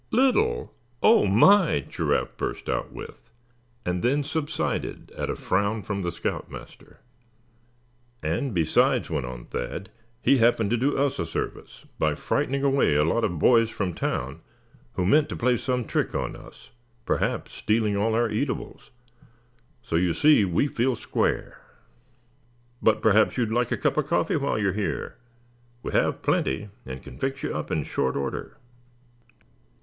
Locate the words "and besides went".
8.23-9.27